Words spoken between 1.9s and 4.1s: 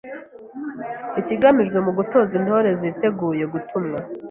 gutoza Intore zitegura gutumwa,